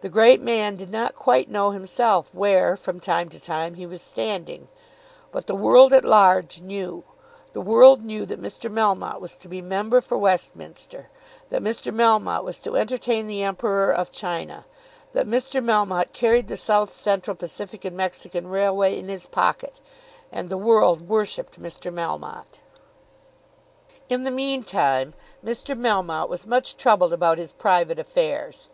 The 0.00 0.08
great 0.08 0.40
man 0.42 0.74
did 0.74 0.90
not 0.90 1.14
quite 1.14 1.48
know 1.48 1.70
himself 1.70 2.34
where, 2.34 2.76
from 2.76 2.98
time 2.98 3.28
to 3.28 3.38
time, 3.38 3.74
he 3.74 3.86
was 3.86 4.02
standing. 4.02 4.66
But 5.30 5.46
the 5.46 5.54
world 5.54 5.92
at 5.92 6.04
large 6.04 6.60
knew. 6.60 7.04
The 7.52 7.60
world 7.60 8.04
knew 8.04 8.26
that 8.26 8.42
Mr. 8.42 8.68
Melmotte 8.68 9.20
was 9.20 9.36
to 9.36 9.46
be 9.48 9.62
Member 9.62 10.00
for 10.00 10.18
Westminster, 10.18 11.08
that 11.50 11.62
Mr. 11.62 11.94
Melmotte 11.94 12.42
was 12.42 12.58
to 12.58 12.74
entertain 12.76 13.28
the 13.28 13.44
Emperor 13.44 13.92
of 13.92 14.10
China, 14.10 14.64
that 15.12 15.28
Mr. 15.28 15.62
Melmotte 15.64 16.12
carried 16.12 16.48
the 16.48 16.56
South 16.56 16.92
Central 16.92 17.36
Pacific 17.36 17.84
and 17.84 17.96
Mexican 17.96 18.48
Railway 18.48 18.98
in 18.98 19.06
his 19.06 19.26
pocket; 19.26 19.80
and 20.32 20.48
the 20.48 20.58
world 20.58 21.00
worshipped 21.08 21.62
Mr. 21.62 21.94
Melmotte. 21.94 22.58
In 24.08 24.24
the 24.24 24.32
meantime 24.32 25.14
Mr. 25.44 25.78
Melmotte 25.78 26.28
was 26.28 26.44
much 26.44 26.76
troubled 26.76 27.12
about 27.12 27.38
his 27.38 27.52
private 27.52 28.00
affairs. 28.00 28.68